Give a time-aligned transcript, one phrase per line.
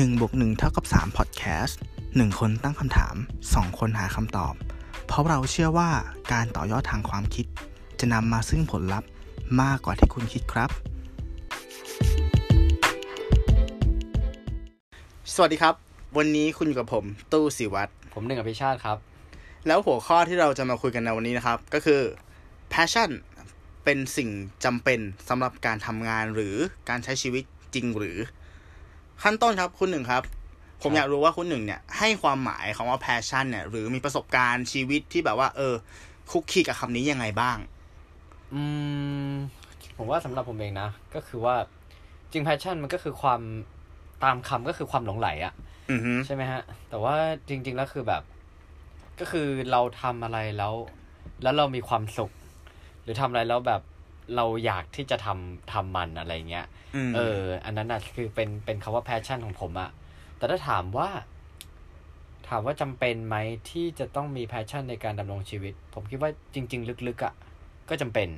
[0.00, 1.74] 1บวก1เท่ากับ3 Podcast
[2.06, 3.14] 1 คนตั้งคำถาม
[3.48, 4.54] 2 คนหาคำตอบ
[5.06, 5.90] เพราะเราเชื่อว่า
[6.32, 7.46] การต่อยอดทางความคิด
[8.00, 9.08] จะนำมาซึ่งผลลัพธ์
[9.60, 10.70] มากกว่าที่คุณคิดครับ
[15.34, 15.74] สวัสดีครับ
[16.16, 18.98] วันนี้คุณอยู่กับผม ตู้สิวัตรผมหนึ่งอภิชาติครับ
[19.66, 22.00] แล้วหัวข้อที่เราจะมาคุยกันในวันนี้นะครับ ก็คือ
[22.72, 23.10] passion
[23.84, 24.28] เป็นสิ่ง
[24.64, 26.54] จำเป็นสำหรับการทำงานหรือ
[26.88, 28.18] การใช้ชีวิตจริงหรือ
[29.22, 30.22] ขั้นต้นครับคุณหนึ่งครับ
[30.82, 35.74] ผมครับอยากรู้ว่าคุณหนึ่งเนี่ย ให้ความหมายของว่า passion เนี่ย หรือมีประสบการณ์ชีวิตที่แบบว่า เออ
[36.30, 37.58] คุกคีกับคำนี้ยังไงบ้าง
[38.52, 38.62] อื
[39.32, 39.32] ม
[39.96, 41.54] ผมว่าสำหรับผมเองนะ ก็คือว่า
[42.32, 43.40] จริง passion มันก็คือความ
[44.24, 45.54] ตามคำก็คือความหลงไหลอะ
[45.90, 47.14] อือฮึใช่ไหมฮะ แต่ว่า
[47.48, 48.22] จริง ๆ แล้วคือแบบ
[49.20, 50.74] ก็คือเราทำอะไรแล้ว
[51.42, 52.30] แล้วเรามีความสุข
[53.02, 53.82] หรือทำอะไรแล้วแบบ
[54.36, 59.90] เราอยากที่จะทำทำมันอะไรเงี้ยอืมเออ อันนั้นน่ะคือเป็นเป็นคำว่า passion ของผมอะ
[60.36, 61.08] แต่ถ้าถามว่า
[62.48, 63.36] ถามว่าจำเป็นไหม
[63.70, 67.34] ที่จะต้องมี passion ในการดำรงชีวิต ผมคิดว่าจริง ๆ ลึกๆอะ
[67.88, 68.28] ก็จำเป็น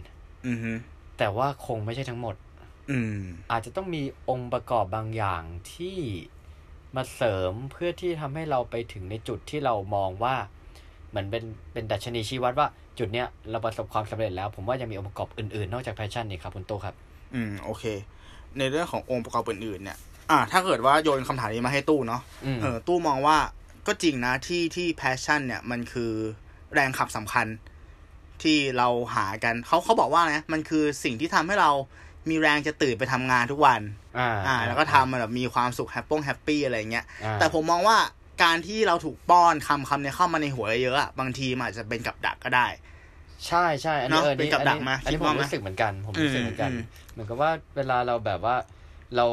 [0.46, 0.72] อือฮึ
[1.18, 2.36] แต่ว่าคงไม่ใช่ทั้งหมด
[2.90, 3.18] อืม
[3.50, 5.98] อาจจะต้องมีองค์ประกอบบางอย่างที่
[6.96, 10.36] มาเสริมเพื่อที่ทำให้เราไปถึงในจุดที่เรามองว่า
[11.14, 12.66] เหมือนเป็นเป็นดัชนีชี้วัดว่า
[12.98, 16.94] จุดเนี้ยเราประสบความสำเร็จแล้ว ผมว่ายังมีองค์ประกอบอื่นๆ นอกจาก passion นี่ครับคุณโตครับ
[17.34, 17.84] อืมโอเค
[18.58, 19.98] ในเรื่องขององค์ประกอบอื่นๆเนี่ย
[20.30, 23.36] อ่า ถ้าเกิดว่าโยนคำถามนี้มาให้ตู้เนาะอืมเออตู้มองว่า
[23.86, 26.12] ก็จริงนะที่ที่ passion เนี่ยมันคือ
[26.74, 27.46] แรงขับสำคัญ
[28.42, 31.70] ที่เราหากันเขาเขาบอกว่านะมันคือสิ่งที่ทำให้เรา
[32.28, 33.80] มีแรงจะตื่นไปทำงานทุกวัน
[34.18, 37.98] อ่าอ่า แล้วก็ทำมันแบบมีความสุขแฮปปี้แฮปปี้อะไรเงี้ยอ่าแต่ผมมองว่า
[38.42, 42.66] การที่เราถูกป้อนคำคำเนี้ยเข้ามาในหัวเยอะๆอะบางทีมันอาจจะเป็นกับดักก็ได้
[43.46, 46.82] ใช่ใช่อันนี้เนอะเออเป็นนี่กับอันดักนี้มาอันนี้คิดผมว่าไหมรู้สึกเหมือนกัน ผมรู้สึกเหมือนกันอืม
[47.12, 48.56] เหมือนกับว่าเวลาเราแบบว่า
[49.16, 49.26] เรา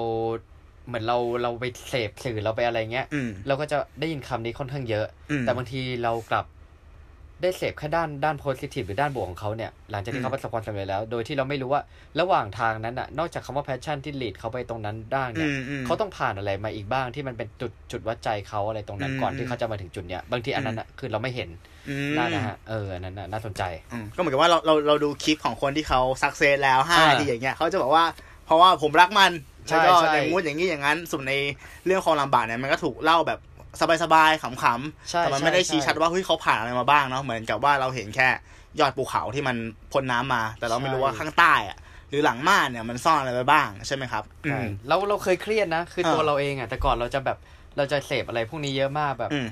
[0.87, 6.45] เหมือนเราเราไปเสพสื่อเราไปอะไรเงี้ยอืมเราก็จะได้ยินคำนี้ค่อนข้างเยอะอืมแต่บางทีเรากลับ
[7.41, 11.81] ได้เสพแค่ด้านด้าน positive หรือด้านบวกของเขาเนี่ยหลังจากอืที่เขาประสบความสำเร็จแล้ว โดยที่เราไม่รู้ว่า
[12.19, 21.49] ระหว่างทางนั้นอะนอกจากคำว่า passion ที่ lead เขาไปตรงนั้นได้อืมเนี่ยอืมเขาต้องผ่านอะไรมาอีกบ้างที่มันเป็นจุดจุดวัดใจเขาอะไรตรงนั้นอืมก่อนที่เขาจะมาถึงจุดเนี้ยบางทีอันนั้นอะคือเราไม่เห็น
[21.89, 28.05] อืมนั่นนะฮะเอออันนั้นน่ะน่าสนใจอืมก็เหมือนกับว่าเราเราเราดูคลิปของคนที่เขาสักเซสแล้วห้าอ่านาทีอย่างเงี้ยเขาจะบอกว่า
[28.45, 29.31] เพราะว่าผมรักมัน
[29.67, 31.33] ใช่แล้วก็ใช่อย่างงู้นอย่างนี้อย่างนั้นส่วนใน
[31.85, 33.39] เรื่องความลำบากเนี่ยมันก็ถูกเล่าแบบ
[34.03, 38.27] สบายๆขำๆใช่แต่มันไม่ได้ใช่ชี้ชัดว่าเฮ้ยเขาผ่านอะไรมาบ้างเนาะเหมือนกับว่าเราเห็นแค่
[38.79, 39.55] ยอดภูเขาที่มัน
[39.91, 41.77] พ้นน้ำมา แต่เราไม่รู้ว่าข้างใต้อะ
[42.09, 47.37] หรือหลังม่านเนี่ยมันซ่อนอะไรไว้บ้างใช่ไหมครับใช่อืมเราเราเคยเครียดนะ คือเออตัวเราเองอะแต่ก่อนเราจะแบบ
[47.77, 49.51] เราจะเสพอะไรพวกนี้เยอะมากแบบอืมอ่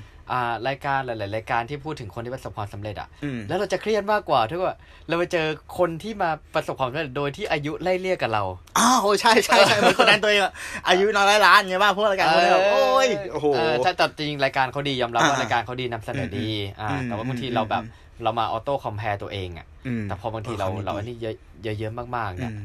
[0.68, 4.76] รายการหลาย ๆ รายการที่พูดถึงคนที่ประสบความสำเร็จอะอืมแล้วเราจะเครียดมากกว่าที่ว่า
[5.08, 5.46] เราไปเจอ
[5.78, 8.44] คนที่มาประสบความสำเร็จโดยที่อายุไล่เลี่ยกับเรา
[8.78, 10.52] อ้าวโอ้ยใช่ใช่ใช่เหมือนคนนั้นตัวเองอะ
[10.88, 16.48] อายุน้อยร้อยล้านไงบ้างพวกรายการพวกนี้แบบโอ้ยโอ้โหเออใช่แต่จริงๆรายการเขาดียอมรับว่าอ่ารายการเขาดีนำเสนอดี
[16.80, 21.34] อ่าอืมแต่ว่าบางทีอืมเราแบบอืมเรามา auto compare ตัวเองอะอืมแต่พอบางทีเราออเราคำอันนี้เยอะ
[21.78, 22.60] เยอะๆมากๆอืมเนี่ย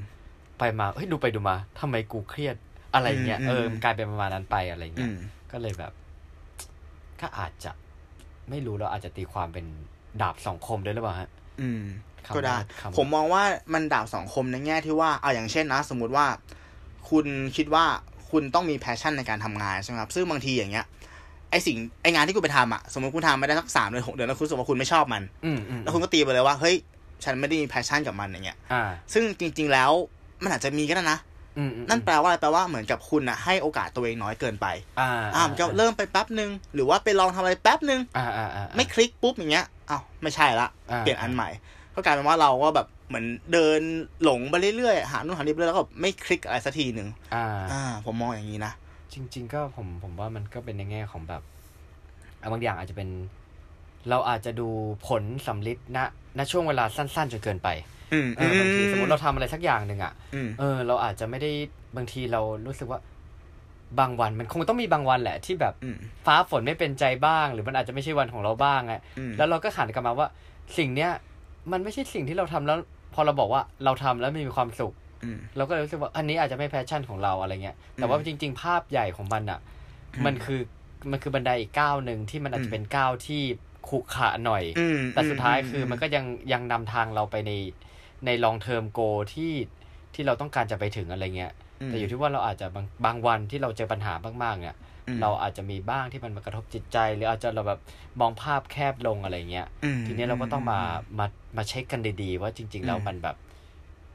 [0.60, 2.56] ไปมาเฮ้ยดูไปดูมาทำไมกูเครียด
[2.94, 5.18] อะไรเงี้ยอืมเอออืมมันกลายเป็นประมาณนั้นไปอะไรอืมเงี้ย
[5.52, 5.92] ก็เลยแบบ
[7.26, 7.72] ก็อาจจะ
[8.50, 9.66] ไม่รู้เราอาจจะตีความเป็น
[10.22, 11.30] ดาบสองคมด้วยหรือเปล่าฮะ
[11.62, 11.84] อืม
[12.26, 13.44] คำก็ได้คำผมมองว่า
[13.74, 16.26] มันดาบสองคมในแง่ที่ว่าเอาอย่างเช่นนะ สมมุติว่า
[17.10, 17.26] คุณ
[17.56, 17.86] คิดว่า
[18.32, 20.86] คุณต้องมี passion ในการทำงานใช่ไหมครับ ซึ่งบางทีอย่างเงี้ย
[21.52, 26.76] ไอสิ่งไองานที่คุณไปทำอะสมมติคุณทำไม่ได้สักสามเดือนหกเดือนแล้วคุณรู้สึกว่าคุณไม่ชอบมันอืมอืมแล้วคุณก็ตีไปเลยว่าเฮ้ย
[27.24, 28.84] ฉันไม่ได้มี passion กับมันอย่างเงี้ยอ่า
[29.14, 29.92] ซึ่งจริง ๆแล้ว
[30.44, 31.35] มันอาจจะมีก็ได้นะอืมอืม
[31.90, 34.68] นั่นแปลว่าอะไรแปลว่าเหมือนกับคุณอะให้โอกาสตัวเองน้อยเกินไป
[35.00, 41.50] อ่าอ่ามันก็เริ่มไปแป๊บนึงหรือว่าไปลองทำอะไรแป๊บนึงอ่าอ่าอ่าไม่คลิกปุ๊บอย่างเงี้ยอ้าวไม่ใช่ละอ่าเปลี่ยนอันใหม่
[41.96, 43.80] ก็กลายเป็นว่าเราก็แบบเหมือนเดิน
[44.24, 48.74] หลงไปเรื่อยๆหานู่นหานี่ไปเรื่อยแล้วก็ไม่คลิกอะไรสักทีหนึ่งอ่าอ่า ผมมองอย่างนี้นะ
[49.14, 51.42] จริง ๆ ก็ผมผมว่ามันก็เป็นในแง่ของแบบ
[52.42, 53.10] อะบางอย่างอาจจะเป็น
[54.10, 54.68] เราอาจจะดู
[55.08, 55.98] ผลสำลิดณ
[56.38, 57.70] ณช่วงเวลาสั้นๆจนเกินไป
[58.14, 61.52] อืมเออบางทีสมมติเราทำอะไรสักอย่างหนึ่งอะอืมเออ เราอาจจะไม่ได้
[61.96, 63.00] บางทีเรารู้สึกว่า
[64.00, 70.28] บางวันมันคงต้องมีบางวันแหละ ที่แบบอืมฟ้าฝนไม่เป็นใจบ้าง หรือมันอาจจะไม่ใช่วันของเราบ้างอะอืมแล้วเราก็หันกลับมาว่า
[70.78, 71.12] สิ่งเนี้ย
[71.72, 72.78] มันไม่ใช่สิ่งที่เราทำแล้ว
[73.14, 74.94] พอเราบอกว่าเราทำแล้วมีความสุข
[75.24, 79.60] อืมเราก็เลยรู้สึกว่าอันนี้อาจจะไม่แพชชั่นของเราอะไรเงี้ย แต่ว่าจริง ๆ ภาพใหญ่ของมันอะ
[80.16, 80.62] อืมมันคือ
[81.12, 83.44] มันคือบันไดอีกก้าวหนึ่งที่มันอาจอืจะมเป็นก้าวที่
[83.90, 87.52] ขรุขระหน่อยอืมแต่สุดท้ายคือมันก็ยังยังนำทางเราไปใน
[88.26, 89.00] ในลองเทอมโก
[89.34, 89.54] ที่
[90.14, 91.52] ที่เราต้องการจะไปถึงอะไรเงี้ย
[91.86, 94.78] มแต่อยู่ที่ว่าเราอาจจะบางบางวันที่เราเจอปัญหามากๆ เนี่ย
[95.08, 97.80] อืมเราอาจจะมีบ้างที่มันมากระทบจิตใจ หรืออาจจะเราแบบ
[98.20, 100.80] มองภาพแคบลงอะไรเงี้ยอืมทีนี้เราก็ต้องมา
[101.20, 101.26] มา
[101.58, 103.36] มาเช็คกันดีๆ ว่าจริง ๆ แล้วอืมมันแบบ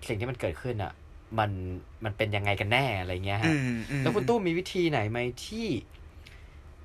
[0.08, 0.92] สิ่งที่มันเกิดขึ้นอะ
[1.38, 1.50] มัน
[2.04, 5.66] มันเป็นยังไงกันแน่อะไรเงี้ยอืฮะมอืมแล้วคุณตู้มีวิธีไหนไหมที่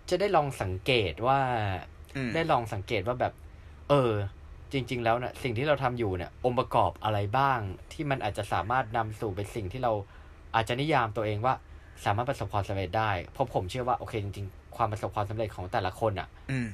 [0.09, 1.94] จะได้ลองสังเกตว่าอืม
[2.33, 3.33] ได้ลองสังเกตว่าแบบ
[3.89, 4.12] เออ
[4.73, 7.59] จริง ๆ แล้วเนี่ยสิ่งที่เราทำอยู่เนี่ย องค์ประกอบอะไรบ้าง
[7.94, 9.91] ที่มันอาจจะสามารถนำสู่เป็นสิ่งที่เรา
[10.56, 11.53] อาจจะนิยามตัวเองว่า
[12.06, 16.69] สามารถประสบความสำเร็จได้ เพราะผมเชื่อว่าโอเคจริงๆ ความประสบความสำเร็จของแต่ละคนอะอืม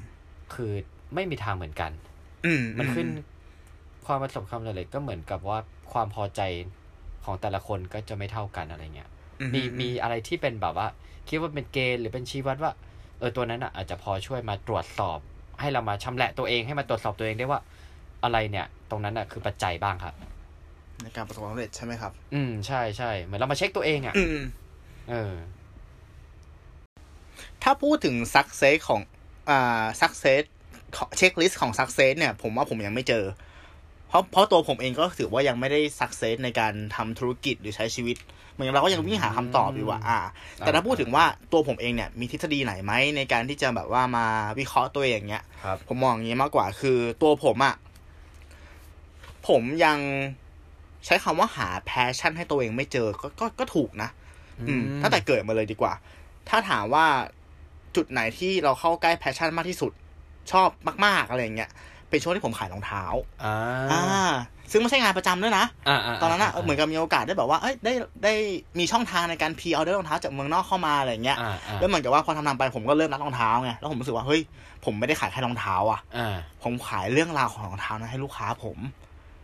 [0.54, 0.72] คือ
[1.16, 1.92] ไม่มีทางเหมือนกัน
[2.46, 3.08] อืมมันขึ้น
[4.06, 5.58] ความประสบความสำเร็จก็เหมือนกับว่า
[5.94, 6.42] ความพอใจ
[7.26, 9.10] ของแต่ละคนก็จะไม่เท่ากันอะไรเงี้ย
[9.42, 10.88] อืมีมีอะไรที่เป็นแบบว่า
[11.30, 12.72] คิดว่าเป็นเกณฑ์หรือเป็นชี้วัดว่า
[13.20, 15.20] เออตัวนั้นอะอาจจะพอช่วยมาตรวจสอบ
[15.62, 17.60] ให้เรามาชำแหละตัวเองให้มาตรวจสอบตัวเองได้ว่า
[18.24, 20.14] อะไรเนี่ย ตรงนั้นอะคือปัจจัยบ้างครับ
[21.02, 24.38] ในการประสบความสำเร็จใช่ไหมครับ อืม ใช่ใช่เหมือนเรามาเช็คตัวเองอะอืม
[25.12, 25.34] เออ
[27.64, 29.02] ถ้าพูดถึง success ของ
[29.50, 30.44] อ่า success
[31.18, 33.24] checklist ของ success เนี่ย ผมว่าผมยังไม่เจอ
[34.12, 38.18] เพราะเพราะตัวผมเองก็ถือว่ายังไม่ได้ success ในการทำธุรกิจหรือใช้ชีวิต
[38.54, 40.20] เหมือนเราก็ยังวิ่งหาคำตอบอยู่ว่าอ่า
[40.60, 44.26] แต่ถ้าพูดถึงว่าตัวผมเองเนี่ยมีทฤษฎีไหนไหมในการที่จะแบบว่ามา
[44.60, 47.76] วิเคราะห์ตัวเองเนี้ยครับผมมองอย่างนี้มากกว่าคือตัวผมอะ
[49.48, 49.98] ผมยัง
[51.06, 54.10] ใช้คำว่าหา passion ให้ตัวเองไม่เจอก็ก็ก็ถูกนะ
[54.70, 55.94] อืมตั้งแต่เกิดมาเลยดีกว่า
[56.50, 57.06] ถ้าถามว่า
[57.96, 59.92] จุดไหนที่เราเข้าใกล้แพชชั่นมากที่สุด
[60.52, 60.70] ชอบ
[61.06, 61.72] มาก ๆ อะไรอย่างเงี้ย
[62.12, 63.04] เป็นช่วงที่ผมขายรองเท้า
[63.44, 63.56] อ่า
[63.92, 64.32] อ่า
[64.72, 67.94] ซึ่งไม่ใช่งานประจำด้วยนะอ่าาตอนนั้นอะเหมือนกับมีโอกาสได้แบบว่าเอ้ยได้
[68.24, 68.34] ได้
[68.80, 74.42] มีช่องทางในการพีเอาได้รองเท้าจากเมืองนอกเข้ามาอะไรอย่างเงี้ยอ่าอ่าแล้วเหมือนกับว่าพอทำทำไปผมก็เริ่มรักรองเท้าไงแล้วผมรู้สึกว่าเฮ้ย
[74.86, 78.78] ผมไม่ได้ขายแค่รองเท้าอะอ่าผมขายเรื่องราวของรองเท้านะให้ลูกค้าผม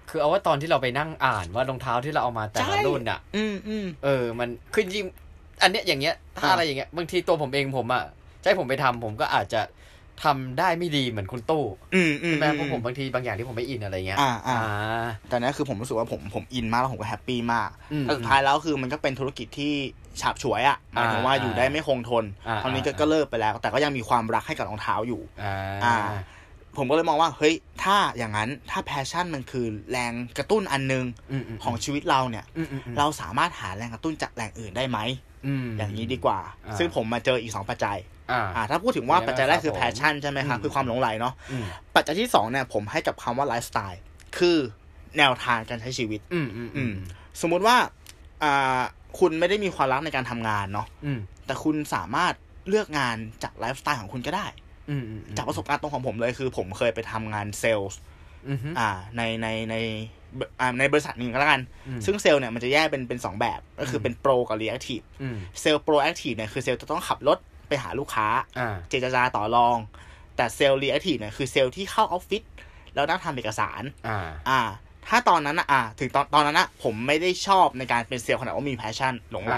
[0.09, 8.03] คือเอาว่าตอนที่เราไปนั่งอ่านว่ารองเท้าที่เราเอามาแต่ใช่ละรุ่นอะอืมอืมเออ มันคือจริงๆอันเนี้ยอย่างเงี้ยถ้าอ่าอะไรอย่างเงี้ยบางทีตัวผมเองผมอะ
[8.43, 9.61] ใช่ผมไปทำผมก็อาจจะ
[10.23, 11.63] ทำได้ไม่ดีเหมือนคุณตู้
[11.95, 19.73] อืมอืมใช่ไหมเพราะผมบางทีบางอย่างที่ผมไม่อินอะไรเงี้ยอ่าอ่าอ่าแต่เนี้ยคือผมรู้สึกว่าผมผมอินมากแล้วผมก็ happy มากอืมแต่สุดท้ายแล้วคือมันก็เป็นธุรกิจที่
[20.21, 25.55] ฉาบฉวยอะหมายถึงว่าอ่าอยู่ได้ไม่คงทนอ่าตอนนี้ก็อ่าก็เลิกไปแล้ว แต่ก็ยังมีความรักให้กับรองเท้าอยู่อ่า
[25.85, 25.95] อ่า
[26.77, 34.99] ผมก็เลยมองว่าเฮ้ยถ้าอย่างนั้นถ้า passion มันคือแรงกระตุ้นอันหนึ่งอืมอืมของชีวิตเราเนี่ยอืมอืมอืมเราสามารถหาแรงกระตุ้นจากแหล่งอื่นได้ไหมม
[35.77, 37.97] อย่างนี้ดีกว่าอ่า ซึ่งผมมาเจออีกสองปัจจัย
[38.31, 44.01] อ่าอ่าถ้าพูดถึงว่าได้ปัจจัยแรกคือครับแพชชั่นใช่ไหมครับอืมคือความหลงใหลเนาะอืมปัจจัยที่สองเนี่ยผมให้กับคำว่าไลฟ์สไตล์
[44.37, 44.57] คือ
[45.17, 46.93] แนวทางการใช้ชีวิตอืมอืมอืม
[47.41, 47.75] สมมุติว่า
[48.43, 48.81] อ่า
[49.19, 52.33] คุณไม่ได้มีความรักในการทำงานเนาะอืมแต่คุณสามารถ
[52.69, 54.45] เลือกงานจากไลฟ์สไตล์ของคุณก็ได้
[54.89, 57.91] อืมอืมอืมจากประสบการณ์ตรงของผมเลยคือ ผมเคยไปทำงานเซลล์
[58.47, 60.16] อืมอ่าในในในอ่า
[60.79, 67.37] ในบริษัทหนึ่งก็แล้วกันอืมซึ่งเซลล์เนี่ยมันจะแยกเป็นเป็นสองแบบ ก็คือเป็น pro กับ reactive อืม sales proactive เนี่ยคือเซลล์จะต้องขับรถ
[67.67, 68.27] ไปหาลูกค้า
[68.59, 69.77] อ่าเจรจาต่อรอง
[70.35, 72.43] แต่ sales reactive เนี่ยคือเซลล์ที่เข้าออฟฟิศ
[72.95, 74.19] แล้วนั่งทำเอกสาร อ่า
[74.49, 74.61] อ่า
[75.07, 79.57] ถ้าตอนนั้นนะอ่าถึงตอนตอนนั้นนะผมไม่ได้ชอบในการเป็นเซลล์ขนาดว่ามี passion หลงใหล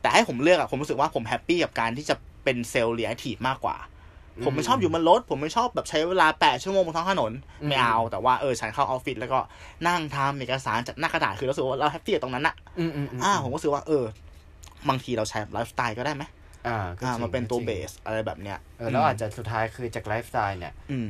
[0.00, 2.14] แต่ให้ผมเลือกอะผมรู้สึกว่าผม happy กับการที่จะ
[2.44, 3.99] เป็น sales reactive มากกว่าอืม
[4.44, 7.32] ผมไม่ชอบอยู่บนรถ ผมไม่ชอบแบบใช้เวลาแปดชั่วโมงบนท้องถนน
[7.62, 9.38] อืมไม่เอา แต่ว่าเออฉันเข้าออฟฟิศแล้วก็
[9.86, 14.04] นั่งทำเอกสารจัดหน้ากระดาษคือรู้สึกว่าเรา happy กับตรงนั้นอะอืมอืมอืมอ่า ผมก็รู้สึกว่าเออ
[14.88, 16.24] บางทีเราใช้ไลฟ์สไตล์ก็ได้ไหม
[16.68, 21.06] อ่าก็อ่าจริงมาเป็นตัวก็จริง baseอะไรแบบเนี้ยเออแล้วอาจจะสุดท้ายคือจากไลฟ์สไตล์เนี่ยอืม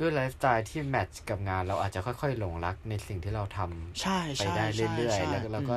[0.00, 5.74] ด้วยไลฟ์สไตล์ที่ match กับงานเราอาจจะค่อยๆ หลงรักในสิ่งที่เราทำใช่ไปใช่ได้ใช่เรื่อยใช่ๆแล้วเราก็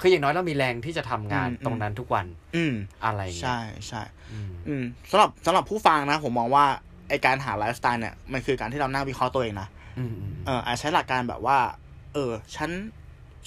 [0.00, 6.64] คืออย่างน้อยเรามีแรงที่จะทำงานอืมตรงนั้นทุกวัน อืมอะไรอย่างเงี้ยใช่ใช่อืมอืมสำหรับสำหรับผู้ฟังนะ ผมมองว่า
[7.08, 9.68] ไอการหาไลฟ์สไตล์เนี่ยมันคือการที่เรานั่งวิเคราะห์ตัวเองนะ
[9.98, 11.58] อืมอืมเอออาจใช้หลักการแบบว่า
[12.14, 12.70] เออ ฉัน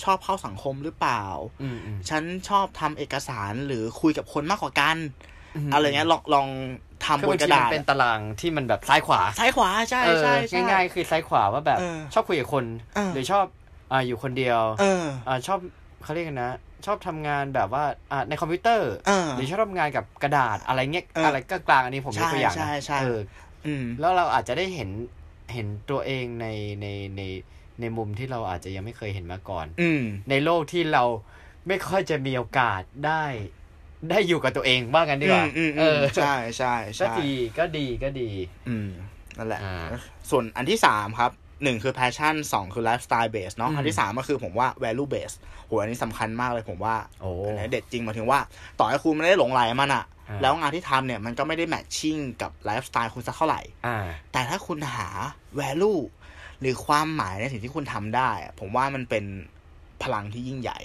[0.04, 1.24] ชอบเข้าสังคมหรือเปล่า
[1.62, 4.98] อืมอืมฉันชอบทำเอกสารหรือคุยกับคนมากกว่ากัน
[5.68, 6.48] มอะไรเงี้ยลองลอง
[7.06, 13.46] ทำคือบนบางกทีระมัดาษนเป็นตารางที่มันแบบซ้ายขวา ซ้ายขวาใช่เออใช่ใช่ง่ายๆคือซ้ายขวาว่าแบบเออชอบคุยกับคนเออหรือชอบ
[13.92, 15.60] อ่าอยู่คนเดียวเอออ่าชอบ
[16.04, 16.52] เขาเรียกกันนะ
[16.86, 23.20] ชอบทำงานแบบว่าอ่าในคอมพิวเตอร์เออหรือชอบทำงานกับกระดาษอะไรเงี้ยเออออะไรก็กลางอันนี้ผมยกตัวอย่างใช่นะใช่ใช่เออ
[23.66, 24.90] อืมแล้วเราอาจจะได้เห็น
[25.54, 26.48] เห็นตัวเองใน
[26.82, 26.88] ใน
[27.18, 27.22] ใน
[27.82, 31.04] ในมุมที่เราอาจจะยังไม่เคยเห็นมาก่อน อืมในโลกที่เรา
[31.68, 33.24] ไม่ค่อยจะมีโอกาสได้
[34.10, 38.30] ได้อยู่กับตัวเองบ้างกันดีกว่าอืมเออืมอใช่ใช่ก็ใช่ดีก็ดีก็ดี
[38.70, 38.90] อืม
[39.38, 39.76] นั่นแหละอ่า
[40.30, 41.32] ส่วนอันที่สามครับ
[41.64, 45.36] หนึ่งคือ passion สองคือ lifestyle base เนาะอืมอันที่สามก็คือผมว่า value base
[45.68, 48.40] โหอันนี้สำคัญมากเลยผมว่าโอ้อันนี้เด็ดจริงหมายถึงว่า
[48.80, 53.98] ต่อให้คุณไม่ได้หลงไหลมันอะอ่าแล้วงานที่ทำเนี่ยมันก็ไม่ได้แมทชิ่งกับไลฟ์สไตล์คุณสักเท่าไหร่อ่า
[54.32, 55.08] แต่ถ้าคุณหา
[55.60, 56.00] value
[56.62, 59.26] หรือความหมายในสิ่งที่คุณทำได้อะผมว่ามันเป็น
[60.04, 60.80] พลังที่ยิ่งใหญ่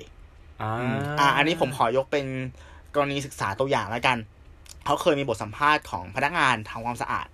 [0.62, 0.72] อ่า
[1.20, 2.26] อ่าอันนี้ผมขอยกเป็น
[2.94, 4.18] กรณีศึกษาตัวอย่างแล้วกัน
[4.84, 7.28] เขาเคยมีบทสัมภาษณ์ของพนักงานทำความสะอาด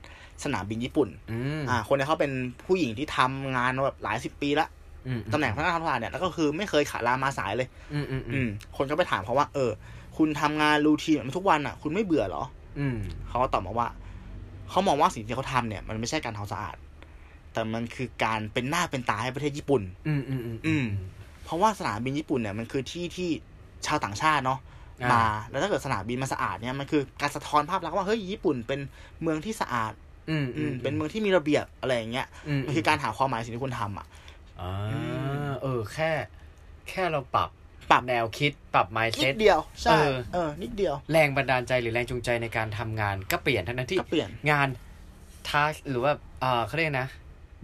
[0.44, 2.32] สนามบินญี่ปุ่นอืมอ่า คนนี้เขาเป็น
[2.66, 4.68] ผู้หญิงที่ทำงานมาแบบหลายสิบปีละ
[5.06, 9.70] อืมตำแหน่งพนักงานทำตลาดเนี่ยแล้วก็คือไม่เคยขาดลามาสายเลยอืมอืมอืมคนก็ไปถามเขาว่า เออ
[10.16, 12.44] คุณทำงานรูทีนแบบนี้ทุกวันอะ คุณไม่เบื่อเหรอ
[12.78, 12.97] อืม
[13.28, 13.88] เขาก็ตอบมาว่า
[14.70, 16.76] เขามองว่าสิ่งที่เขาทำเนี่ย มันไม่ใช่การทำสะอาด
[17.52, 20.85] แต่มันคือการเป็นหน้าเป็นตาให้ประเทศญี่ปุ่น อืมอืมอืมอืม
[21.44, 23.28] เพราะว่าสนามบินญี่ปุ่นเนี่ยมันคือที่ที่
[23.87, 24.59] ชาวต่างชาติเนาะ
[25.02, 28.80] อ่ามมาแล้วถ้าเกิดสนามบินมาสะอาดเนี่ยมันคือการสะท้อนภาพลักษณ์ว่าเฮ้ยญี่ปุ่นเป็น
[29.23, 30.10] เมืองที่สะอาดอืมอืม
[30.83, 32.27] เป็นเมืองที่มีระเบียบอะไรอย่างเงี้ย
[32.61, 34.07] มมันคือการหาความหมายสิ่งที่คุณทำอะ
[34.61, 36.11] อ่าเออ แค่
[36.89, 37.49] แค่เราปรับ
[37.91, 44.69] ปรับแนวคิดปรับนิ mindset ดเดียวใช่เออเออนิดเดียว แรงบันดาลใจหรือแรงจูงใจในการทำงานก็เปลี่ยนทั้งนั้นที่ก็เปลี่ยนงาน
[45.49, 46.12] ทัสหรือว่า
[46.43, 47.09] อ่าเขาเรียกนะ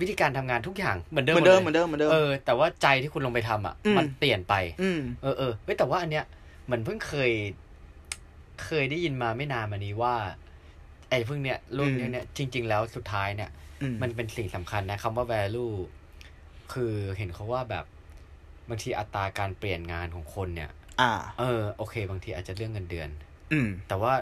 [0.01, 6.25] วิธีการทำงานทุกอย่างเหมือนเดิมเหมือนเดิมลยเหมือนเดิมเหมือนเดิมเออแต่ว่าใจที่คุณลงไปทำอะอืมมันเปลี่ยนไปอืมเออเออเฮ้ยแต่ว่าอันเนี้ย
[6.65, 7.33] เหมือนเพิ่งเคย
[8.65, 13.51] เคยได้ยินมาไม่นานมานี้ว่าไอ้เพิ่งเนี้ยรุ่นอืมเนี้ยจริง ๆ แล้วสุดท้ายเนี่ย
[13.83, 15.75] อืมมันเป็นสิ่งสำคัญนะคำว่า value
[16.73, 17.85] คือเห็นเขาว่าแบบ
[18.69, 20.71] บางทีอัตราการเปลี่ยนงานของคนเนี่ย
[21.01, 23.09] อ่า เออ โอเค บางทีอาจจะเรื่องเงินเดือน
[23.53, 24.13] อืม แต่ว่า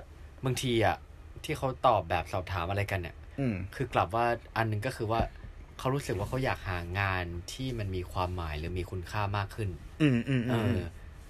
[0.44, 0.96] บางทีอะ
[1.44, 5.20] ที่เขาตอบแบบสอบถามอะไรกันเนี่ยอืมคือกลับว่าอันหนึงก็คือว่า
[5.78, 9.68] เขารู้สึกว่าเขาอยากหางานที่มันมีความหมายหรือมีคุณค่ามากขึ้น
[10.02, 10.80] อืมอืมเออืมอ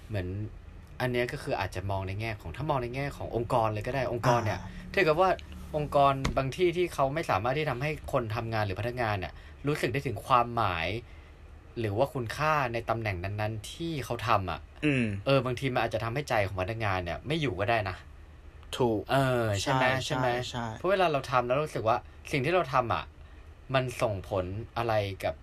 [0.07, 0.27] เหมือน
[1.01, 4.59] อันเนี้ยก็คืออาจจะมองในแง่ของถ้ามองในแง่ขององค์กรเลยก็ได้องค์กรเนี่ย
[4.93, 5.29] ถ้าเกิดว่า
[5.75, 9.33] องค์กรบางที่ที่เขาไม่สามารถที่ทำให้คนทำงานหรือพนักงานเนี่ย
[9.67, 10.87] รู้สึกได้ถึงความหมาย
[11.79, 17.97] หรือว่าคุณค่าในตำแหน่งนั้น ๆ ที่เขาทำอะอืมเออบางทีมันอาจจะทำให้ใจของพนักงานเนี่ย ไม่อยู่ก็ได้นะ
[18.77, 21.97] ถูก เออใช่ไหมใช่ไหมใช่เพราะเวลาเราทำแล้วรู้สึกว่า
[22.31, 23.03] สิ่งที่เราทำอะ
[23.73, 24.45] มันส่งผล
[24.77, 25.35] อะไรกับ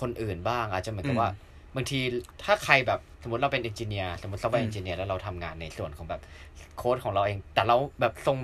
[0.00, 1.30] คนอื่นบ้าง อาจจะเหมือนกับว่า
[1.76, 2.00] บางที
[2.44, 6.20] ถ้าใครแบบสมมติเราเป็น engineer สมมติเราเป็น engineer แล้วเราทำงานในส่วนของแบบ
[6.76, 8.36] โค้ดของเราเอง แต่เราแบบส่ง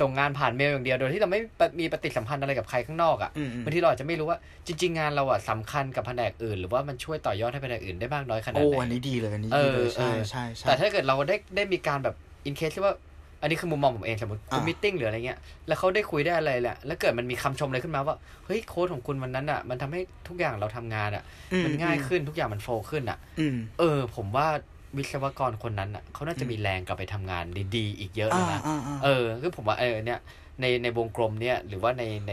[0.00, 1.40] ส่งงานผ่านเมลอย่างเดียว โดยที่เราไม่
[1.80, 12.14] มีปฏิสัมพันธ์อะไรกับใครข้างนอกอะอืมอืมบางทีเราอาจจะไม่รู้ว่าจริง ๆ งานเราอะสำคัญกับแผนกอื่น หรือว่ามันช่วยต่อยอดให้แผนกอื่นได้มากน้อยขนาดโอ้ไหนอันนี้ดีเลยอันนี้เอดีอเลยใช่เออใช่ใช่แต่ถ้าเกิดเราได้ได้มีการแบบ
[12.46, 12.94] in case ที่ว่า
[13.40, 21.22] อันนี้คือมุมมองผมเองสมมติคุณอ่า meeting หรืออะไรเงี้ยแล้วเขาได้คุยได้อะไรแหละแล้วเกิดมันมีคำชมอะไรขึ้นมาว่าเฮ้ยโค้ดของคุณวันนั้นอะมันทำให้ทุกอย่างเราทำงานอะ
[21.52, 24.48] อืมันง่ายขึ้นทุกอย่างมัน flow ขึ้นอะอืมเออ ผมว่า
[24.96, 27.44] วิศวกรคนนั้นอะเขาน่าจะมีแรงกลับไปทำงาน
[27.76, 30.18] ดีๆอีกเยอะเลอ่ายนะอ่าอ่าเออคือผมว่าเออเนี่ย
[30.60, 32.32] ในในวงกลมเนี่ยหรือว่าในใน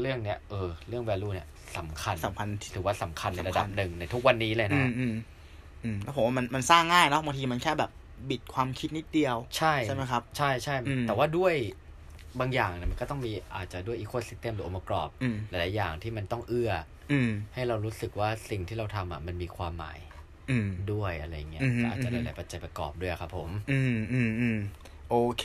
[0.00, 1.46] เรื่องเนี้ยเออ เรื่อง value เนี่ย
[1.78, 5.14] สำคัญสำคัญที่ถือว่าสำคัญในระดับสำคัญหนึ่งในทุกวันนี้เลยอืนะมอืม
[5.84, 7.90] อืมแล้วผมว่ามันมันสร้างง่ายเนาะบางทีมันแค่แบบ
[8.30, 11.54] บิดความคิดนิดเดียว ใช่ใช่ไหมครับ ใช่ใช่อืมแต่ว่าด้วย
[12.40, 16.70] บางอย่างเนี่ยมันก็ต้องมีอาจจะด้วยอีโค y ิสเต็มหรือองค์ประกอบอืมหลายๆอย่างที่มันต้องเอื้อ
[17.12, 20.09] อืมให้เรารู้สึกว่าสิ่งที่เราทำอะมันมีความหมายอืม
[20.92, 24.58] ด้วยอะไรเงี้ยอืมก็อาจจะอืหมลายๆปัจจัยประกอบด้วยครับ ผม อืมอืมอืม
[25.10, 25.44] โอเค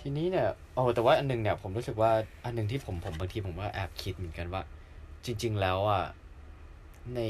[0.00, 2.10] ทีนี้เนี่ยโอ้แต่ว่าอันหนึงเนี่ย ผมรู้สึกว่า
[2.44, 4.62] อันหนึงที่ผมผมบางทีผมว่าแอบคิดเหมือนกันว่า
[5.24, 6.04] จริง ๆ แล้วอะ
[7.14, 7.20] ใน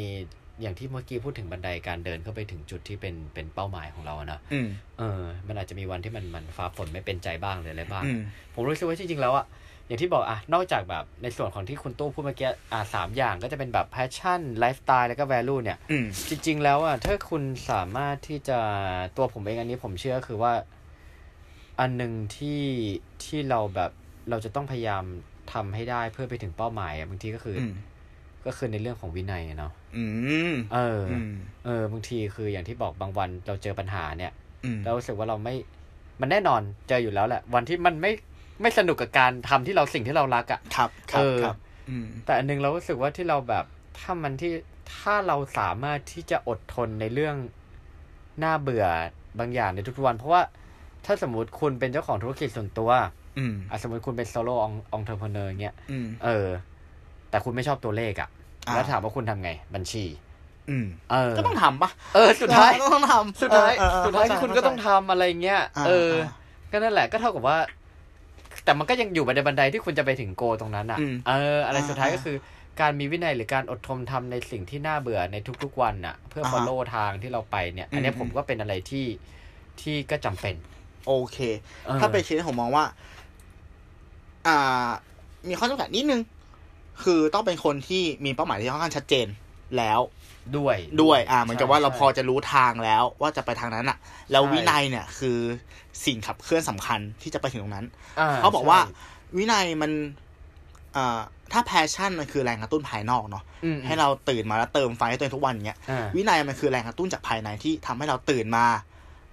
[0.61, 8.21] อย่างที่เมื่อกี้พูดถึงบันไดการเดินเข้าไปถึงจุดที่เป็นเป็นเป้าหมายของเราอะนะอืมเออ มันอาจจะมีวันที่มันมันฟ้าฝนไม่เป็นใจบ้างหรืออะไรบ้างอืม
[8.55, 9.47] ผมรู้สึกว่าจริงๆแล้วอะ
[9.87, 18.59] อย่างที่บอกอะนอกจากแบบในส่วนของที่คุณตู้พูดเมื่อกี้อะสามอย่างก็จะเป็นแบบ passion lifestyle แล้วก็ value เนี่ยอืมจริง ๆ แล้วอะถ้าคุณสามารถที่จะ
[19.17, 20.53] ตัวผมเองอันนี้ผมเชื่อคือว่า
[21.81, 22.63] อันหนึ่งที่
[23.25, 23.91] ที่เราแบบ
[24.31, 25.05] เราจะต้องพยายาม
[25.53, 27.75] ทำให้ได้เพื่อไปถึงเป้าหมายอะบางทีก็คืออือม
[28.47, 30.05] ก็คือในเรื่องของวินัยอะเนาะอื
[30.53, 31.33] มเออออืม
[31.65, 34.33] เออบางทีคืออย่างที่บอกบางวันเราเจอปัญหาเนี่ย
[34.65, 35.55] อืมเรารู้สึกว่าเราไม่
[36.21, 38.13] มันแน่นอนเจออยู่แล้วแหละ วันที่มันไม่
[38.63, 41.57] ไม่สนุกกับการทำที่เราสิ่งที่เรารักอะ่ะครับครับเออครับ
[41.89, 43.65] อืมแต่อันหนึงเรารู้สึกว่าที่เราแบบ
[43.99, 44.53] ถ้ามันที่
[44.97, 47.37] ถ้าเราสามารถที่จะอดทนในเรื่อง
[48.43, 48.87] น่าเบื่อ
[49.39, 50.43] บางอย่างในทุกๆวัน เพราะว่า
[51.05, 52.91] ถ้าสมมติคุณเป็นเจ้าของธุรกิจส่วนตัว
[53.39, 56.49] อืมอะสมมติคุณเป็น solo entrepreneur เงี้ยอืมเออ
[57.31, 58.29] แต่คุณไม่ชอบตัวเลขอะ่ะ
[58.69, 60.05] อ่าแล้วถามว่าคุณทำไง บัญชี
[60.71, 66.17] อืมเออก็ต้องทำปะเออ สุดท้ายก็ต้องทำสุดท้ายเออเออสุดท้ายเข้าใจคุณก็ต้องทำอะไรเงี้ยาเออา
[66.71, 67.59] ก็นั่นแหละก็เท่ากับว่า
[68.67, 72.37] แต่มันก็ยังอยู่ในบันไดที่คุณจะไปถึง goal ตรงนั้นอะอืมเออ อะไรอ่าสุดท้ายอ่าก็คือ
[72.81, 79.07] การมีวินัยหรือการอดทนทำในสิ่งที่น่าเบื่อในทุกๆวันอะ เพื่ออ่าฮะ follow ทางที่เราไปเนี่ย อันเนี้ยอืมผมก็เป็นอะไรที่
[79.81, 80.55] ที่ก็จำเป็น
[81.07, 81.39] โอเค
[81.89, 82.85] ออถ้าเป็นเคสผมมองว่า
[84.47, 84.89] อ่า
[85.49, 86.21] มีข้อจำกัดนิดนึง
[87.03, 89.27] คือต้องเป็นคนที่มีเป้าหมายที่ค่อนข้างชัดเจน
[89.79, 90.01] แล้ว
[90.57, 93.99] ด้วยด้วยอ่าเหมือนกับว่าเราพอใช่จะรู้ทางแล้วว่าจะไปทางนั้นอะ
[94.33, 95.39] แล้วใช่วินัยเนี่ยคือ
[96.05, 97.87] สิ่งขับเคลื่อนสำคัญที่จะไปถึงตรงนั้น
[98.21, 99.91] อ่าเขาบอกว่าใช่วินัยมัน
[100.97, 101.19] อ่า
[101.53, 108.67] ถ้า passion มันคือแรงกระตุ้นภายนอกเนาะอืมให้เราตื่นมาแล้วเติมไฟให้ตัวเองทุกวันอย่างเงี้ยอ่าวินัยมันคือแรงกระตุ้นจากภายในที่ทำให้เราตื่นมา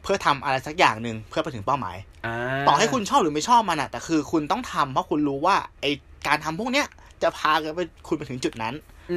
[0.03, 2.35] เพื่อทำอะไรสักอย่างหนึ่งเพื่อไปถึงเป้าหมายา
[2.67, 5.85] ต่อให้คุณชอบหรือไม่ชอบมันอะแต่คือคุณต้องทำเพราะคุณรู้ว่าไอ
[6.27, 6.87] การทำพวกเนี้ย
[7.23, 8.73] จะพากันไปคุณไปถึงจุดนั้น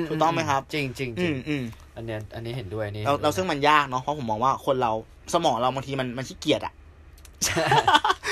[0.09, 1.65] ถูกต้องไหมครับ จริงจริงจอืริงม
[1.97, 4.93] อืมอันเนี้ยอันนี้เห็นด้วยอันนี่เราเราซึ่งมันยากเนาะเพราะผมมองว่าคนเรา
[5.35, 6.73] สมองเราบางทีมันมันขี้เกียจอะ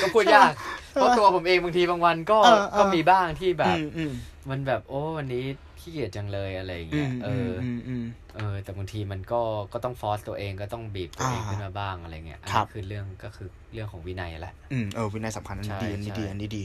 [0.02, 0.52] ก็พูดยาก
[0.92, 4.12] เพราะตัวผมเองบางทีบางวันก็เออเออก็มีบ้างที่แบบอืมอืม
[4.50, 5.44] มันแบบโอ้วันนี้
[5.80, 8.04] ขี้เกียจจังเลยอะไรอย่างอืเงี้ยมเออือมออืมอืม
[8.36, 9.40] เออ แต่บางทีมันก็
[9.72, 16.64] ก็ต้องฟอร์สตัวเองก็ต้องบีบตัวเองอ่าขึ้นมาบ้างอะไรเงี้ยอันครันี้บคือเรื่องก็คือเรื่องของวินัยแหละอืมเออวินัยสำคัญอันนี้ใช่ดีอันนี้ดีใช่อันนี้ดี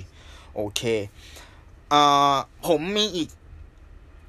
[0.56, 0.82] โอเค
[1.90, 2.02] เอ่
[2.34, 2.36] อ
[2.68, 3.30] ผมมีอีก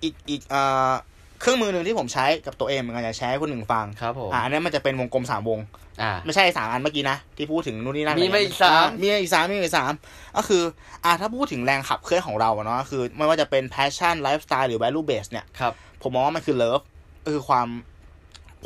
[0.02, 0.92] อีกอีกเอ่อ
[1.40, 5.60] เครื่องมือหนึ่งที่ผมใช้กับตัวเองเหมือนกันจะแชร์ให้คนหนึ่งฟังครับผมอ่าอันนี้มันจะเป็นวงกลมสามวง
[6.02, 9.92] อ่า ไม่ใช่สามอันเมื่อกี้นะ ที่พูดถึงนู่นนี่นั่นมีอะไรมาเงี้ยอีกสามมีอีกสามมีอีกสาม
[10.36, 10.62] ก็คือ
[11.04, 16.84] อ่าถ้าพูดถึงแรงขับเคลื่อนของเราอะเนาะก็คือ ไม่ว่าจะเป็น passion lifestyle หรือ value base เนี่ยครับผมมองว่ามันคือ love
[17.24, 17.68] ก็คือความ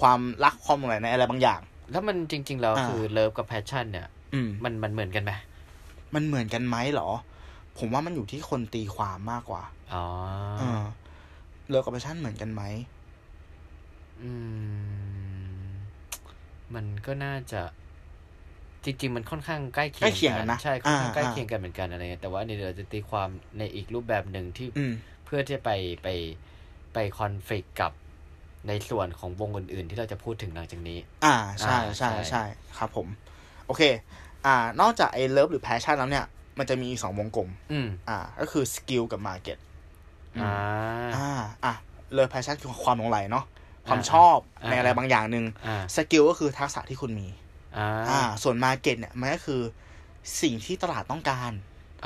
[0.01, 5.33] ความรักความอะไรในอะไรบางอย่าง แล้วมันจริง ๆ แล้วอ่าคือ love กับ passion เนี่ยอืมมันมันเหมือนกันไหม
[6.15, 7.11] มันเหมือนกันไหมเหรอ
[7.79, 9.63] ผมว่ามันอยู่ที่คนตีความมากกว่า
[9.95, 10.05] อ๋อ
[11.65, 12.63] เออ love กับ passion เหมือนกันไหม
[14.23, 14.31] อื
[15.65, 15.65] ม
[16.75, 17.63] มันก็น่าจะ
[18.85, 23.29] จริง ๆ มันค่อนข้างใกล้เคียงใกล้เคียงกันนะใช่ค่อนข้างอ่าใกล้เคียงกันเหมือนกันอะไรเงี้ยแต่ว่าอันนี่เราจะตีความ
[23.59, 24.93] ในอีกรูปแบบหนึ่งที่อืม
[25.25, 25.71] เพื่อที่จะไป
[26.03, 26.09] ไป
[26.95, 27.93] ไปคอนฟ lict กับ
[28.69, 32.45] ในส่วนของวงอื่น ๆ ที่เราจะพูดถึงหลังจากนี้ อ่าใช่อ่าใช่ใช่ใช่
[32.79, 33.07] ครับผม
[33.67, 33.83] โอเค
[34.47, 36.25] อ่า นอกจากไอ้เลิฟหรือ passion แล้วเนี่ย
[36.59, 39.59] มันจะมีอีกสองวงกลม อืม อ่า ก็คือ skill กับ market
[40.43, 40.53] อ่า
[41.17, 41.29] อ่า
[41.65, 41.75] อะ
[42.13, 43.45] เลิฟ passion คือความหลงไหลเนาะ
[43.87, 47.29] ความอ่าชอบอ่าในอะไรบางอย่างหนึ่งอ่าสกิลก็คือทักษะที่คุณมี
[47.77, 49.61] อ่าอ่าส่วน market เนี่ยมันก็คือ
[50.43, 51.53] สิ่งที่ตลาดต้องการ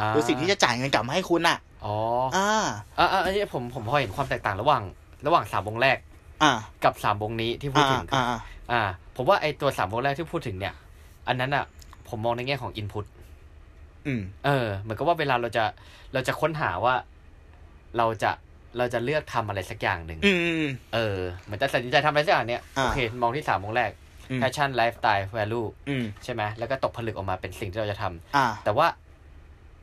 [0.05, 1.97] าหรือสิ่งที่จะจ่ายเงินกลับมาให้คุณอะอ๋อ
[2.37, 2.51] อ่า
[2.99, 4.83] อ่าอ่าอันนี้ผมผมพอเห็นความแตกต่างระหว่าง
[5.27, 5.99] ระหว่างสามวงแรก
[6.43, 6.53] อ่า
[6.85, 8.39] กับสามวงนี้ที่พูดอ่าถึงอ่าอ่า
[8.73, 8.83] อ่า
[9.17, 10.75] ผมว่าไอตัวสามวงแรกที่พูดถึงเนี่ย
[11.29, 11.65] อันนั้นอะ
[12.09, 13.05] ผมมองในแง่ของอินพุต
[14.07, 15.65] อืมเออ เหมือนกับว่าเวลาเราจะ
[16.13, 16.95] เราจะค้นหาว่า
[17.97, 18.31] เราจะ
[18.79, 23.91] เราจะเลือกทำอะไรสักอย่างหนึ่งอืมอืมเออ เหมือนจะตัดสินใจทำอะไรสักอย่างเนี่ยอ่าโอเค มองที่สามวงแรก
[24.31, 28.87] อืม passion lifestyle value อืมใช่ไหมแล้วก็ตกผลึกออกมาเป็นสิ่งที่เราจะทำอ่าแต่ว่า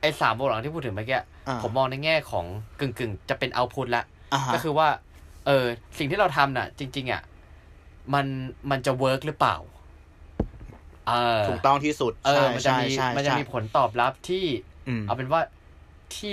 [0.00, 2.44] ไอ้สามวงหลังที่พูดถึงเมื่อกี้อ่าผมมองในแง่ของ
[2.80, 4.88] กึ่งกึ่งๆจะเป็นเอาพุตละอ่าฮะก็คือว่า
[5.46, 5.64] เออ
[5.98, 7.22] สิ่งที่เราทำน่ะ จริง ๆ อะ
[8.14, 8.26] มัน
[8.70, 9.56] มันจะเวิร์กหรือเปล่า
[11.08, 14.44] เออถูกต้องที่สุด เออ มันจะใช่มีใช่มันจะใช่มีผลตอบรับที่
[14.88, 15.40] อืมเอาเป็นว่า
[16.14, 16.30] ที่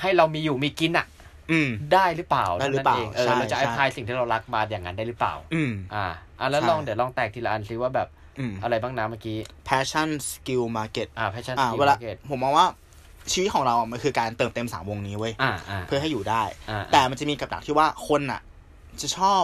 [0.00, 1.06] ให้เรามีอยู่มีกินอะ
[1.50, 6.06] อืมได้หรือเปล่าได้หรือเปล่านั่นงเออใช่เราจะใช่อพลายสิ่งที่เรารักมาอย่างนั้นได้หรือเปล่า อืมอ่า
[6.40, 12.66] อะแล้วใช่ลองเดี๋ยวลองแตกทีละอันซิว่าแบบอืมอะไรบ้างนะเมื่อกี้ passion skill market อ่า passion อ่า skill เวลา market ผมมองว่า
[13.32, 18.40] ชีวิตของเราอะมันคือการเติมเต็มสามวงนี้เว้ยอ่าอ่าเพื่อให้อยู่ได้อ่าแต่มันจะมีกับดักที่ว่าคนอะ
[19.00, 19.42] จะชอบ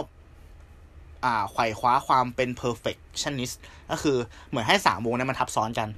[1.25, 3.55] อ่าไขว่คว้าความเป็น perfectionist
[3.91, 4.17] ก็คือ
[4.49, 5.89] เหมือนให้สามวงเนี้มันทับซ้อนกัน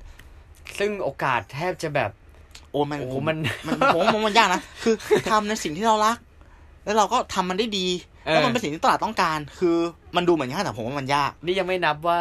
[0.79, 2.12] ซึ่งโอกาสแทบจะแบบ
[2.71, 4.95] โอ้มันโอ้ผมมันมันผมว่ามันยากนะคือ
[5.32, 6.17] ทำในสิ่งที่เรารัก
[6.86, 7.88] แล้วเราก็ทำมันได้ดี
[8.23, 9.77] แล้วมันเป็นสิ่งที่ตลาดต้องการ คือ
[10.15, 12.19] มันดูเหมือนยากแต่ผมว่ามันยาก นี่ยังไม่นับว่า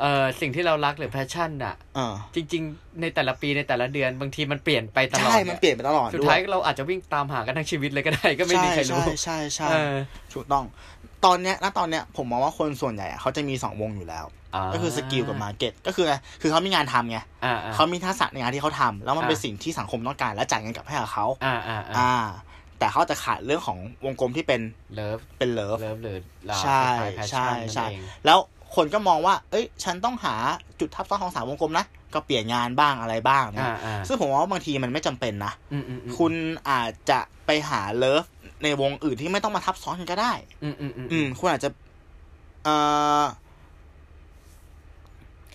[0.00, 9.94] เอ่อสิ่งที่เรารักหรือ passion อะเออจริง ๆ ในแต่ละปีในแต่ละเดือนบางทีมันเปลี่ยนไปตลอดใช่มันเปลี่ยนไปตลอดสุดด้วท้ายยเราอาจจะวิ่งตามหากันทั้งชีวิตเลยก็ได้ก็ไม่มีใครรู้ใช่ใช่ใช่เอใช่อ
[10.34, 10.64] ถูกต้อง
[11.24, 14.24] ตอนเนี้ยณตอนเนี้ยผมมองว่าคนส่วนใหญ่อะเขาจะมีสองวงอยู่แล้ว
[14.74, 22.14] ก็คือ skill กับ marketก็คือไงคือเขามีงานทำไงอ่าอ่าเขามีทักษะในงานที่เขาทำแล้วมันเป็นอ่าสิ่งที่สังคมต้องการและจ่ายเงินกลับให้กับเขาอ่าอ่าอ่าอ่า
[22.78, 24.60] แต่เขาจะขาดเรื่องของวงกลมที่เป็น
[24.94, 26.18] love เป็น love love หรือ
[26.50, 26.82] ลาใช่
[27.16, 28.38] คล้ายๆใช่ passion ใช่นั่นเองแล้ว
[28.76, 30.34] คนก็มองว่า เอ้ย ฉันต้องหา
[30.80, 31.84] จุดทับซ้อนของสามวงกลมนะ
[32.14, 36.32] ก็เปลี่ยนงานบ้างอะไรบ้างนะอ่าอ่าซึ่งผมว่าบางทีมันไม่จำเป็นนะอืมอืมอืมคุณ
[36.70, 38.24] อาจจะไปหา love
[38.62, 40.32] ในวงอื่นที่ไม่ต้องมาทับซ้อนกันก็ได้
[40.62, 41.70] อืมอืมอืมอืมคุณอาจจะ
[42.64, 42.74] เอ่
[43.20, 43.22] อ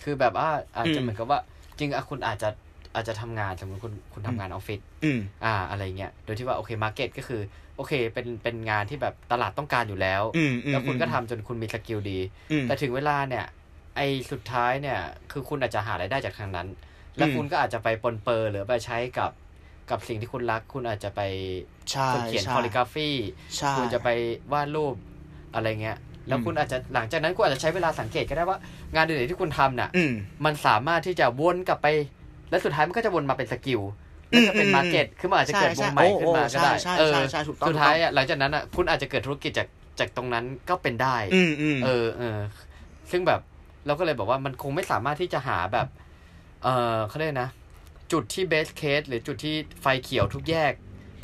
[0.08, 1.40] คือแบบว่าอาจจะอืมเหมือนกับว่า
[1.78, 2.48] จริงอะคุณอาจจะ
[2.94, 7.40] อาจจะทำงานสมมติคุณคุณทำงานออฟฟิศอืมอ่า อะไรเงี้ยโดยที่ว่าโอเค market ก็คือ
[7.76, 12.18] โอเคเป็นเป็นงานที่แบบตลาดต้องการอยู่แล้วอืมอืมแล้วคุณก็ทำจนคุณมี skill ดี
[12.50, 13.44] อืมแต่ถึงเวลาเนี่ย
[13.96, 14.98] ไอ้สุดท้ายเนี่ย
[15.32, 16.68] คือคุณอาจจะหารายได้จากทางนั้น
[17.16, 19.30] แล้วอืมคุณก็อาจจะไปปรนเปรอหรือไปใช้กับ
[19.90, 21.20] กับสิ่งที่คุณรัก คุณอาจจะไป
[21.90, 23.10] ใช่คนเขียนใช่ calligraphy
[23.56, 24.08] ใช่คุณจะไป
[24.52, 24.94] วาดรูป
[25.54, 28.58] อะไรเงี้ย แล้วอืมคุณอาจจะหลังจากนั้นคุณอาจจะใช้เวลาสังเกตก็ได้ว่า
[28.94, 30.12] งานอื่นๆที่คุณทำน่ะอืม
[30.44, 31.86] มันสามารถที่จะวนกลับไป
[32.50, 33.80] และสุดท้ายมันก็จะวนมาเป็น skill
[34.30, 42.38] แล้วก็เป็นอืม market คือมันอาจจะเกิดวใช่งใหม่ใช่ขึ้นมาก็ได้โอ้ใช่เอใช่อใช่ถูกต้องสุดท้ายอะหลังจากนั้นอะคุณอาจจะเกิดธุรกิจจากจากตรงนั้นก็เป็นได้อืมอืมเออเออ
[43.10, 43.40] ซึ่งแบบ
[43.86, 45.86] เราก็เลยบอกว่ามันคงไม่สามารถที่จะหาแบบ
[46.62, 47.50] เออเขาเรียกนะ
[48.12, 50.72] จุดที่เบสเคสหรือจุดที่ไฟเขียวทุกแยก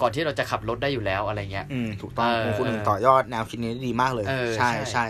[0.03, 5.05] ก่อนที่เราจะขับรถได้อยู่แล้วอะไรเงี้ยอืมถูกต้องเออคุณหนึ่งต่อยอดแนวคิดนี้ได้ดีมากเลยเออใช่ใช่ใช่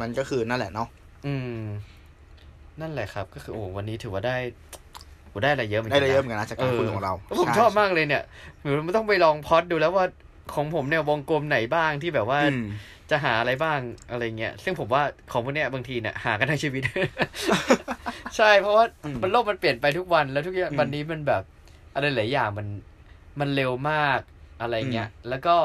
[0.00, 0.88] มันก็คือนั่นแหละเนาะ
[1.26, 1.62] อืม
[2.80, 4.36] นั่นแหละครับ ก็คือโอ้วันนี้ถือว่าได้
[5.28, 8.22] โอ้ได้อะไรเยอะเหมือนได้กันเลยนเยอะเหมือนกันนะจากการคุยของเราแล้วผมใชอบมากเลยเนี่ย
[8.60, 10.06] หนูมันต้องไปลองพอดดูแล้วว่า
[10.54, 12.64] ของผมเนี่ยวงกลมไหนบ้างที่แบบว่าอืม
[13.10, 13.78] จะหาอะไรบ้าง
[14.10, 16.82] อะไรเงี้ย ซึ่งผมว่าของพวกเนี้ยบางทีเนี่ยหากันทั้งชีวิต
[18.36, 21.42] ใช่เพราะว่าอืมมันโลกมันเปลี่ยนไปทุกวันแล้วทุกอย่างอืมวันนี้มันแบบ
[21.94, 22.66] อะไรหลายอย่างมัน
[23.40, 24.20] มันเร็วมาก
[24.60, 25.56] อะไรเงี้ย แล้วก็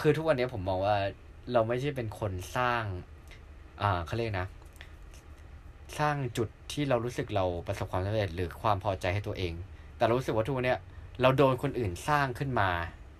[0.00, 0.96] คือทุกวันนี้ผมมองว่า
[1.52, 2.82] เราไม่ใช่เป็นคนสร้าง
[3.82, 4.46] อ่าเขาเรียกนะ
[5.98, 9.52] สร้างจุดที่เรารู้สึกเราประสบความสำเร็จหรือความพอใจให้ตัวเอง
[9.96, 10.80] แต่เรารู้สึกว่าทุกวันเนี้ย
[11.20, 12.70] เราโดนคนอื่นสร้างขึ้นมา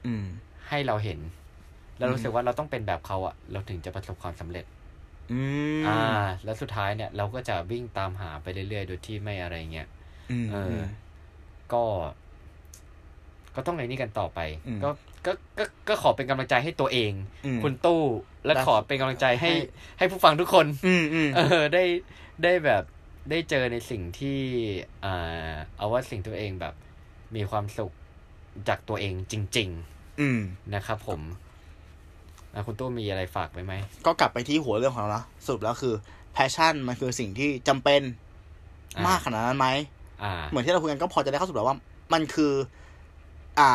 [0.07, 0.25] อืม
[0.69, 1.19] ให้เราเห็น
[1.99, 4.65] เราอืมรู้สึกว่าเราต้องเป็นแบบเขาอะเราถึงจะประสบความสำเร็จ
[5.33, 5.41] อื
[5.81, 5.99] มอ่า
[6.45, 9.89] แล้วสุดท้ายเนี่ย เราก็จะวิ่งตามหาไปเรื่อยๆโดยที่ไม่อะไรเงี้ย
[10.31, 10.79] อืมเออ
[11.73, 11.85] ก็
[13.57, 14.91] ก็ต้องไงนี่กันต่อไปอืมก็
[15.27, 17.13] ก็ก็ก็ขอเป็นกำลังใจให้ตัวเอง
[17.47, 18.03] อืมคุณตู้
[18.47, 19.55] และและขอเป็นกำลังใจให้ให้
[19.99, 21.85] ให้ผู้ฟังทุกคนอืมอืมเออได้
[22.43, 22.83] ได้แบบ
[23.31, 24.39] ได้เจอในสิ่งที่
[25.05, 26.75] อ่าเอาว่าสิ่งตัวเองแบบ
[27.37, 27.93] มีความสุข
[28.69, 29.71] จากตัวเองจริง
[30.21, 31.21] อืมๆนะครับผม
[32.57, 33.75] อะคุณตู้มีอะไรฝากไว้ไหม
[34.07, 35.95] ก็กลับไปที่หัวเรื่องของเรานะสรุปแล้วคือ
[36.33, 38.03] passion มันคือสิ่งที่จำเป็น
[38.97, 39.69] อ่ามมากขนาดนั้นไหม
[40.23, 41.77] อ่าเหมือนที่เราคุยกันก็พอจะได้ข้อสรุปแล้วว่า
[42.13, 42.53] มันคือ
[43.59, 43.71] อ่า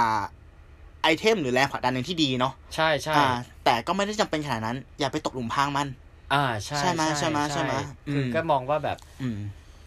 [1.03, 3.27] item หรือแรงผลักดันหนึ่งที่ดีเนาะใช่ใช่อ่า
[3.65, 5.87] แต่ก็ไม่ได้จำเป็นขนาดนั้น อย่าไปตกหลุมพรางมัน
[6.33, 7.73] อ่าใช่ใช่ไหมใช่ไหมใช่ไหม
[8.07, 9.37] อืมคือก็มองว่าแบบ อืม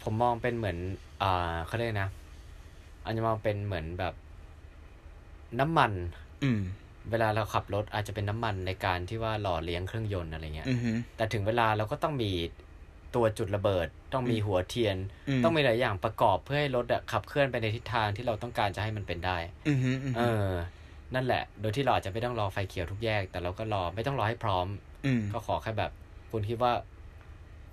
[0.02, 0.78] ผมมองเป็นเหมือน
[1.22, 2.08] อ่าเขาเรียกนะ
[3.04, 4.14] อันจะมองเป็นเหมือนแบบ
[5.60, 5.92] น้ำมัน
[6.44, 6.60] อืม
[7.10, 12.30] เวลาเราขับรถอาจจะเป็นน้ำมันในการที่ว่าหล่อเลี้ยงเครื่องยนต์อะไรเงี้ยอืมฮึแต่ถึงเวลาเราก็ต้องมี
[13.14, 14.96] ตัวจุดระเบิด ต้องมีอืมหัวเทียน
[15.28, 20.52] อืมต้องมีหลายอย่างประกอบเพื่อให้รถอะขับเคลื่อนไปในทิศทางที่เราต้องการจะให้มันเป็นได้อืมฮึอืมเอฮึอ
[21.14, 24.66] นั่นแหละ โดยที่เราอาจจะไม่ต้องรอไฟเขียวทุกแยก แต่เราก็รอไม่ต้องรอให้พร้อม
[25.06, 25.90] อืมก็ขอแค่แบบ
[26.30, 26.72] คุณคิดว่า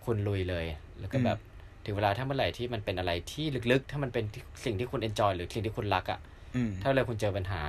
[0.06, 0.66] คุณลุยเลย
[1.00, 1.38] แล้วก็แบบ
[1.86, 4.26] ถึงเวลาถ้าเมื่อไหร่ที่มันเป็นอะไรที่ลึกๆ ถ้ามันเป็น
[4.66, 6.20] สิ่งที่คุณเอนจอยหรือสิ่งที่คุณรักอะ่ะ
[6.56, 7.62] อืมถ้าเลยคุณเจอปัญหา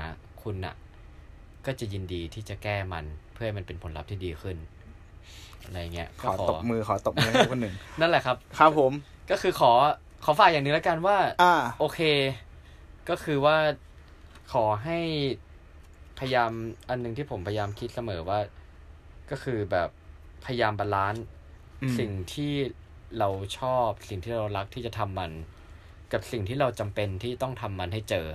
[0.42, 0.74] คุณอะ่ะ
[1.66, 4.56] ก็จะยินดีที่จะแก้มันเพื่อให้มันเป็นผลลัพธ์ที่ดีขึ้น
[5.64, 8.92] อะไรเงี้ยขก็อขอตบมือขอตบมือให้คนหนึ่งนั่นแหละครับครับผม
[9.30, 9.72] ก็คือขอ
[10.24, 12.00] ขอฝากอย่างหนึ่งแล้วกันว่าอ่าโอเค
[13.08, 13.56] ก็คือว่า
[14.52, 14.98] ขอให้
[16.18, 16.50] พยายาม
[16.88, 18.38] อันหนึ่งที่ผมพยายามคิดเสมอว่า
[19.30, 19.88] ก็คือแบบ
[20.44, 21.24] พยายาม balance
[21.82, 22.52] อืมสิ่งที่
[23.18, 25.32] เราชอบสิ่งที่เรารักที่จะทำมัน
[26.12, 28.26] กับสิ่งที่เราจำเป็นที่ต้องทำมันให้เจอ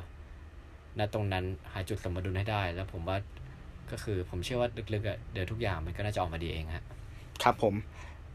[0.99, 3.17] ณตรงนั้นหาจุดสมดุลให้ได้ แล้วผมว่า
[3.91, 6.83] ก็คือผมเชื่อว่าลึกๆอะเดี๋ยวทุกอย่างมันก็น่าจะออกมาดีเองฮะ
[7.43, 7.73] ครับผม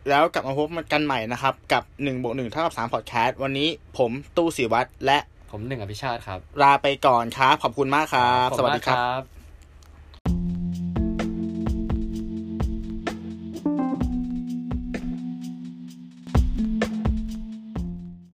[0.09, 5.19] แล้วกลับมาพบกันใหม่นะครับ กับหนึ่งบวกหนึ่งเท่ากับสามพอดแคสต์วันนี้ผมตู้ศิวัตรและ
[5.51, 9.23] ผมหนึ่งอภิชาติครับ ลาไปก่อนครับ ขอบคุณมากครับขอสณวัสมาดีกครับครับ